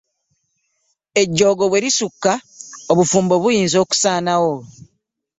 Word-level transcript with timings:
Ejjoogo 1.21 1.63
bwe 1.67 1.81
lisukka 1.83 2.33
obufumbo 2.91 3.33
buyinza 3.41 3.77
okusaanawo. 3.83 4.55